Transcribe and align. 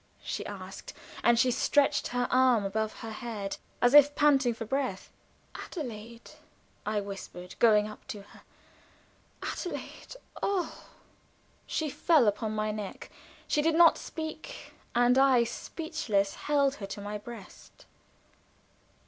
she 0.23 0.43
asked, 0.47 0.93
and 1.23 1.37
she 1.37 1.51
stretched 1.51 2.07
her 2.07 2.27
arms 2.31 2.65
above 2.65 2.91
her 3.01 3.11
head, 3.11 3.57
as 3.83 3.93
if 3.93 4.15
panting 4.15 4.51
for 4.51 4.65
breath. 4.65 5.11
"Adelaide!" 5.53 6.31
I 6.87 6.99
whispered, 7.01 7.53
going 7.59 7.87
up 7.87 8.07
to 8.07 8.23
her; 8.23 8.41
"Adelaide 9.43 10.15
oh!" 10.41 10.85
She 11.67 11.87
fell 11.91 12.27
upon 12.27 12.53
my 12.55 12.71
neck. 12.71 13.11
She 13.47 13.61
did 13.61 13.75
not 13.75 13.95
speak, 13.95 14.73
and 14.95 15.19
I, 15.19 15.43
speechless, 15.43 16.33
held 16.33 16.73
her 16.77 16.87
to 16.87 16.99
my 16.99 17.19
breast. 17.19 17.85